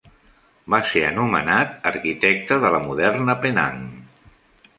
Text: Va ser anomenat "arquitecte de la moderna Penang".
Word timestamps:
Va 0.73 0.77
ser 0.91 1.03
anomenat 1.09 1.75
"arquitecte 1.91 2.59
de 2.65 2.73
la 2.77 2.81
moderna 2.87 3.37
Penang". 3.45 3.79